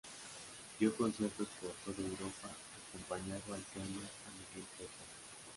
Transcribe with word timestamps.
Dio 0.79 0.95
conciertos 0.97 1.47
por 1.61 1.69
toda 1.85 2.07
Europa 2.07 2.49
acompañando 2.89 3.53
al 3.53 3.61
piano 3.71 3.99
a 3.99 4.31
Miguel 4.33 4.67
Fleta. 4.75 5.03